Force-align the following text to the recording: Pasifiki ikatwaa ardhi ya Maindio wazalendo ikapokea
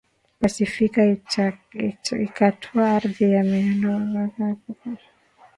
Pasifiki 0.39 1.01
ikatwaa 2.25 2.93
ardhi 2.95 3.31
ya 3.33 3.43
Maindio 3.43 3.89
wazalendo 3.91 4.25
ikapokea 4.25 4.97